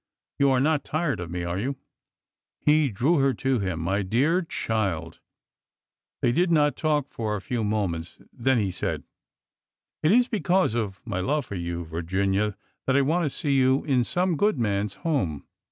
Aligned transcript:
You 0.39 0.49
are 0.49 0.59
not 0.59 0.83
tired 0.83 1.19
of 1.19 1.29
me, 1.29 1.43
are 1.43 1.59
you?" 1.59 1.75
He 2.65 2.89
drew 2.89 3.19
her 3.19 3.35
to 3.35 3.59
him. 3.59 3.79
My 3.81 4.01
dear 4.01 4.41
child!" 4.41 5.19
They 6.23 6.31
did 6.31 6.49
not 6.49 6.75
talk 6.75 7.11
for 7.11 7.35
a 7.35 7.39
few 7.39 7.63
moments. 7.63 8.19
Then 8.33 8.57
he 8.57 8.71
said: 8.71 9.03
It 10.01 10.11
is 10.11 10.27
because 10.27 10.73
of 10.73 11.05
my 11.05 11.19
love 11.19 11.45
for 11.45 11.53
you, 11.53 11.85
Virginia, 11.85 12.57
that 12.87 12.97
I 12.97 13.03
want 13.03 13.25
to 13.25 13.29
see 13.29 13.53
you 13.55 13.83
in 13.83 14.03
some 14.03 14.37
good 14.37 14.57
man's 14.57 14.95
home. 15.05 15.45